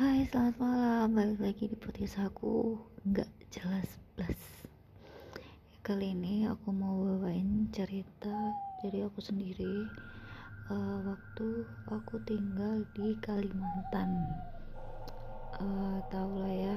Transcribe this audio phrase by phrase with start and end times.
[0.00, 1.12] Hai selamat malam.
[1.12, 2.72] Balik lagi di podcast aku.
[3.04, 4.40] Nggak jelas plus
[5.84, 8.32] kali ini aku mau bawain cerita
[8.80, 9.84] dari aku sendiri.
[10.72, 14.24] Uh, waktu aku tinggal di Kalimantan.
[15.60, 16.76] Uh, tau lah ya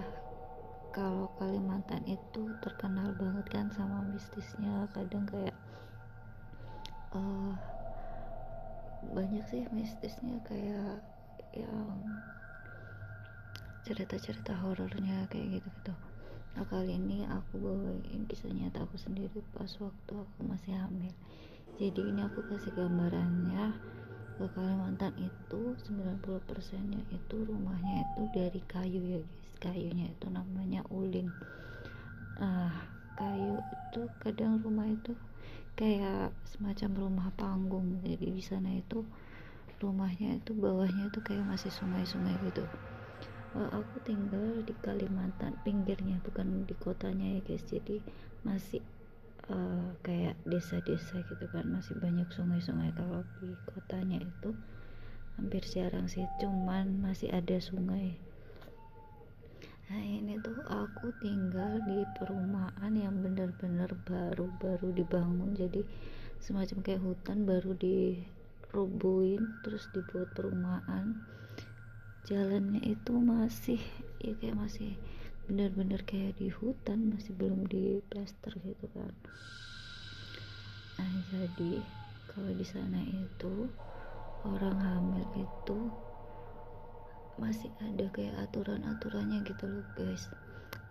[0.91, 4.83] kalau Kalimantan itu terkenal banget kan sama mistisnya.
[4.91, 5.55] Kadang kayak
[7.15, 7.55] uh,
[9.15, 10.99] banyak sih mistisnya kayak
[11.55, 12.03] yang
[13.83, 15.93] cerita-cerita horornya kayak gitu gitu
[16.53, 21.09] nah kali ini aku bawain kisah nyata aku sendiri pas waktu aku masih hamil.
[21.81, 23.73] Jadi ini aku kasih gambarannya
[24.37, 29.33] ke Kalimantan itu 90% nya itu rumahnya itu dari kayu ya guys.
[29.57, 31.33] Kayunya itu namanya uling
[32.37, 32.85] ah
[33.17, 35.17] kayu itu kadang rumah itu
[35.73, 37.97] kayak semacam rumah panggung.
[38.05, 39.01] Jadi di sana itu
[39.81, 42.69] rumahnya itu bawahnya itu kayak masih sungai-sungai gitu
[43.53, 47.65] aku tinggal di Kalimantan pinggirnya bukan di kotanya ya guys.
[47.69, 48.01] Jadi
[48.41, 48.81] masih
[49.53, 51.69] uh, kayak desa-desa gitu kan.
[51.69, 52.89] Masih banyak sungai-sungai.
[52.97, 54.57] Kalau di kotanya itu
[55.37, 56.25] hampir jarang sih.
[56.41, 58.17] Cuman masih ada sungai.
[59.93, 65.53] Nah ini tuh aku tinggal di perumahan yang bener-bener baru-baru dibangun.
[65.53, 65.85] Jadi
[66.41, 71.13] semacam kayak hutan baru dirubuhin terus dibuat perumahan
[72.23, 73.81] jalannya itu masih
[74.23, 74.95] ya kayak masih
[75.43, 79.11] bener-bener kayak di hutan masih belum di plaster gitu kan.
[80.95, 81.83] Nah jadi
[82.31, 83.67] kalau di sana itu
[84.47, 85.79] orang hamil itu
[87.35, 90.31] masih ada kayak aturan-aturannya gitu loh guys.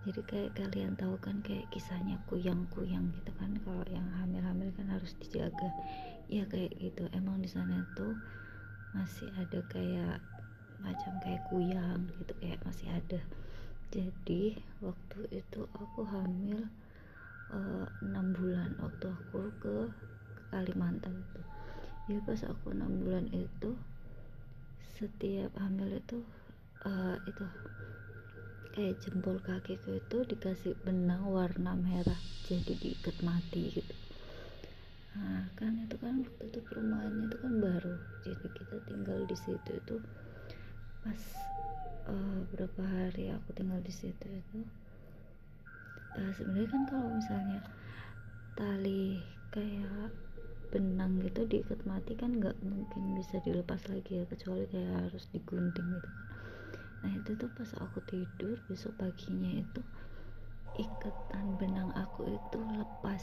[0.02, 5.14] Jadi kayak kalian tahu kan kayak kisahnya kuyang-kuyang gitu kan kalau yang hamil-hamil kan harus
[5.22, 5.70] dijaga.
[6.26, 7.06] Ya kayak gitu.
[7.14, 8.18] Emang di sana tuh
[8.92, 10.18] masih ada kayak
[10.82, 13.20] macam kayak kuyang gitu kayak masih ada.
[13.94, 16.66] Jadi waktu itu aku hamil
[17.54, 19.78] eh, enam bulan waktu aku ke,
[20.52, 21.40] Kalimantan itu.
[22.12, 23.72] Ya pas aku enam bulan itu
[24.98, 26.20] setiap hamil itu
[26.84, 27.42] uh, itu
[28.72, 33.94] kayak jempol kakiku itu dikasih benang warna merah jadi diikat mati gitu.
[35.18, 39.70] Nah kan itu kan waktu itu perumahannya itu kan baru jadi kita tinggal di situ
[39.76, 39.96] itu
[41.02, 41.22] pas
[42.06, 44.58] uh, berapa hari aku tinggal di situ itu
[46.18, 47.60] uh, sebenarnya kan kalau misalnya
[48.54, 49.18] tali
[49.50, 50.14] kayak
[50.72, 55.84] benang gitu diikat mati kan nggak mungkin bisa dilepas lagi ya kecuali kayak harus digunting
[55.84, 56.26] gitu kan.
[57.04, 59.80] Nah itu tuh pas aku tidur besok paginya itu
[60.80, 63.20] ikatan benang aku itu lepas.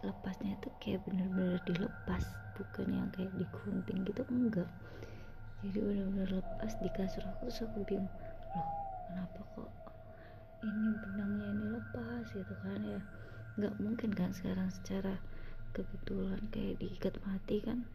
[0.00, 2.24] Lepasnya itu kayak bener-bener dilepas
[2.56, 4.70] bukan yang kayak digunting gitu enggak
[5.64, 8.10] jadi benar-benar lepas di kasur aku terus aku bingung
[8.54, 8.68] loh
[9.08, 9.70] kenapa kok
[10.64, 12.24] ini benangnya ini lepas?
[12.34, 13.00] Gitu kan ya.
[13.58, 15.14] Nggak mungkin kan sekarang secara
[15.74, 17.86] kebetulan kayak diikat mati kan.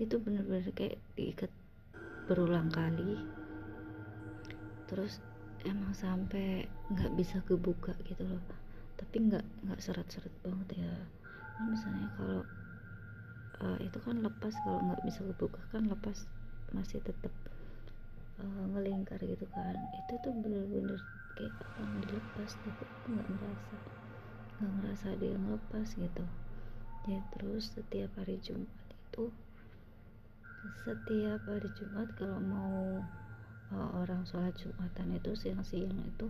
[0.00, 1.52] Itu benar-benar kayak diikat
[2.24, 3.20] berulang kali.
[4.88, 5.20] Terus
[5.68, 8.40] emang sampai nggak bisa kebuka gitu loh.
[8.96, 10.92] Tapi nggak nggak seret-seret banget ya.
[11.60, 12.42] Kan misalnya kalau
[13.60, 16.24] uh, itu kan lepas kalau nggak bisa kebuka kan lepas
[16.72, 17.32] masih tetap
[18.38, 19.76] uh, eh, melingkar gitu kan.
[19.96, 21.00] Itu tuh bener-bener
[21.38, 23.76] kayak orang dilepas tapi aku nggak merasa
[24.60, 26.24] nggak ngerasa ada yang lepas gitu.
[27.08, 29.32] Ya terus setiap hari Jumat itu
[30.84, 33.00] setiap hari Jumat kalau mau
[33.72, 36.28] uh, orang sholat Jumatan itu siang-siang itu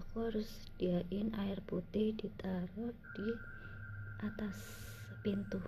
[0.00, 3.30] aku harus sediain air putih ditaruh di
[4.26, 4.56] atas
[5.22, 5.62] pintu.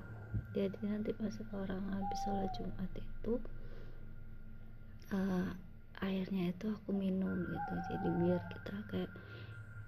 [0.51, 3.39] Jadi nanti pas orang habis sholat Jumat itu
[5.13, 5.53] uh,
[6.03, 9.13] airnya itu aku minum gitu jadi biar kita kayak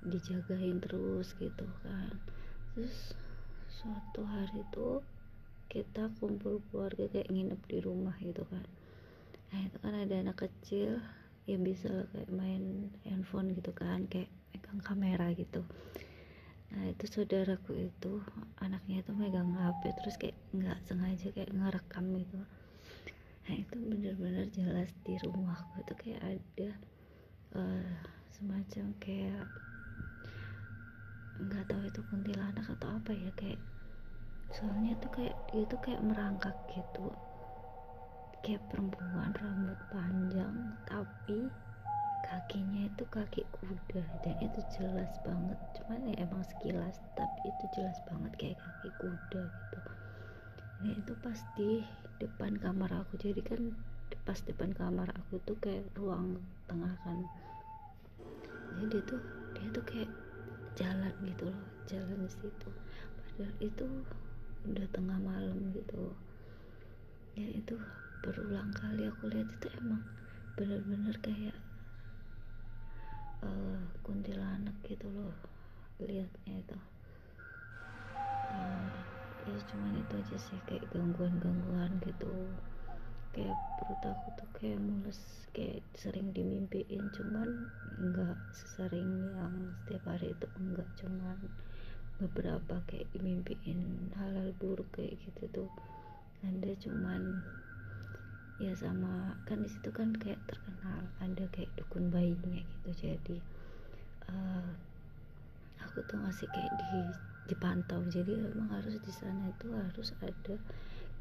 [0.05, 2.13] dijagain terus gitu kan.
[2.77, 3.17] Terus
[3.67, 5.01] suatu hari itu
[5.73, 8.65] kita kumpul keluarga kayak nginep di rumah gitu kan.
[9.51, 11.01] Nah itu kan ada anak kecil
[11.49, 15.65] yang bisa kayak main handphone gitu kan kayak megang kamera gitu.
[16.71, 18.23] Nah itu saudaraku itu
[18.61, 22.41] anaknya itu megang HP terus kayak nggak sengaja kayak ngerekam gitu
[23.45, 26.71] nah itu bener-bener jelas di rumahku tuh kayak ada
[27.55, 27.97] uh,
[28.33, 29.47] semacam kayak
[31.35, 33.59] nggak tahu itu kuntilanak atau apa ya kayak
[34.55, 37.11] soalnya tuh kayak dia tuh kayak merangkak gitu.
[38.45, 40.55] Kayak perempuan rambut panjang
[40.87, 41.49] tapi
[42.23, 45.59] kakinya itu kaki kuda dan itu jelas banget.
[45.75, 49.81] Cuman ya emang sekilas tapi itu jelas banget kayak kaki kuda gitu.
[50.87, 51.71] Nah itu pasti
[52.21, 53.19] depan kamar aku.
[53.19, 53.61] Jadi kan
[54.25, 57.27] pas depan kamar aku tuh kayak ruang tengah kan.
[58.75, 59.21] Jadi dia tuh
[59.55, 60.11] dia tuh kayak
[60.75, 62.69] jalan gitu loh jalan di situ.
[63.19, 63.87] Padahal itu
[64.67, 66.15] udah tengah malam gitu.
[67.35, 67.77] Ya itu
[68.25, 70.01] berulang kali aku lihat itu emang
[70.55, 71.59] bener-bener kayak
[73.45, 75.35] uh, kuntilanak gitu loh
[76.01, 76.79] liatnya itu
[79.55, 82.51] ya cuman itu aja sih kayak gangguan-gangguan gitu.
[83.31, 87.71] Kayak perut aku tuh kayak mulus kayak sering dimimpiin cuman
[88.03, 91.39] enggak sesering yang setiap hari itu enggak cuman
[92.19, 95.71] beberapa kayak dimimpiin hal-hal buruk kayak gitu tuh
[96.43, 97.43] ada cuman
[98.63, 102.91] ya sama kan di situ kan kayak terkenal ada kayak dukun bayinya gitu.
[103.07, 103.39] Jadi
[104.31, 104.71] uh,
[105.83, 107.03] aku tuh masih kayak di
[107.49, 108.01] dipantau.
[108.09, 110.55] Jadi emang harus di sana itu harus ada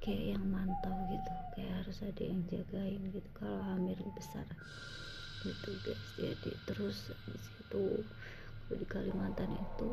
[0.03, 1.33] kayak yang mantau gitu.
[1.55, 3.29] Kayak harus ada yang jagain gitu.
[3.35, 4.47] Kalau hamil besar
[5.43, 6.07] gitu guys.
[6.15, 8.03] Jadi terus di situ
[8.73, 9.89] di Kalimantan itu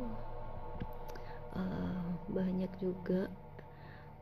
[1.58, 3.28] uh, banyak juga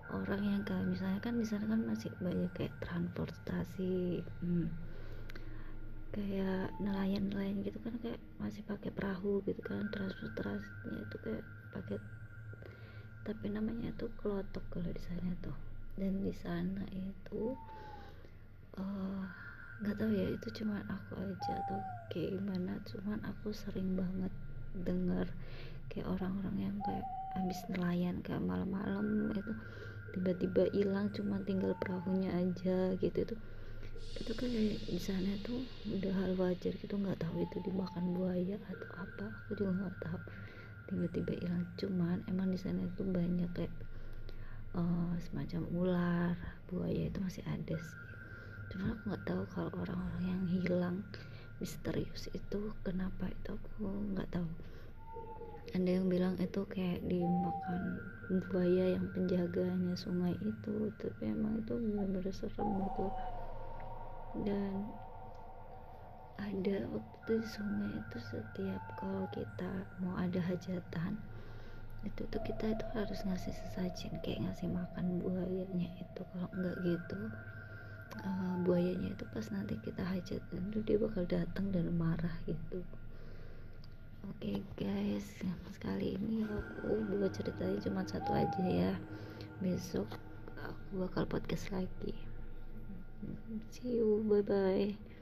[0.08, 4.66] orang yang kayak misalnya kan di sana kan masih banyak kayak transportasi hmm,
[6.16, 11.99] kayak nelayan-nelayan gitu kan kayak masih pakai perahu gitu kan transportasinya itu kayak pakai
[13.29, 15.53] tapi namanya itu kelotok kalau di sana tuh.
[16.00, 17.53] Dan di sana itu
[18.81, 19.23] eh,
[19.85, 21.76] nggak uh, tahu ya itu cuma aku aja atau
[22.09, 22.81] kayak gimana.
[22.88, 24.32] Cuman aku sering banget
[24.73, 25.29] dengar
[25.93, 27.05] kayak orang-orang yang kayak
[27.37, 29.53] habis nelayan kayak malam-malam itu
[30.17, 33.29] tiba-tiba hilang cuma tinggal perahunya aja gitu.
[33.29, 33.37] Itu
[34.25, 34.49] itu kan
[34.88, 36.97] di sana tuh udah hal wajar gitu.
[36.97, 40.21] Nggak tahu itu dimakan buaya atau apa aku juga nggak tahu
[40.99, 41.65] tiba-tiba hilang.
[41.79, 43.71] Cuman emang di sana itu banyak kayak
[44.75, 46.35] uh, semacam ular
[46.67, 47.99] buaya itu masih ada sih.
[48.75, 50.97] Cuma aku nggak tahu kalau orang-orang yang hilang
[51.62, 53.87] misterius itu kenapa itu aku
[54.19, 54.50] nggak tahu.
[55.71, 58.03] Ada yang bilang itu kayak dimakan
[58.50, 63.06] buaya yang penjaganya sungai itu tapi emang itu benar-benar serem gitu.
[64.43, 64.91] Dan
[66.38, 69.70] ada waktu di sungai itu setiap kalau kita
[70.00, 71.19] mau ada hajatan
[72.06, 76.20] itu tuh kita itu harus ngasih sesajen kayak ngasih makan buayanya itu.
[76.23, 77.20] Kalau enggak gitu
[78.23, 82.82] uh, buayanya itu pas nanti kita hajat itu dia bakal datang dan marah gitu.
[84.29, 85.26] Oke okay, guys
[85.73, 88.93] sekali ini aku buat ceritanya cuma satu aja ya.
[89.58, 90.08] Besok
[90.58, 92.14] aku bakal podcast lagi.
[93.75, 95.18] See you bye bye